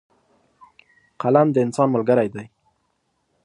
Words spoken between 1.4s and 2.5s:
د انسان ملګری دی.